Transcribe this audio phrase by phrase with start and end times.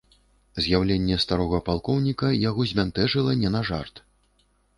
[0.63, 3.95] З'яўленне старога палкоўніка яго збянтэжыла не на жарт.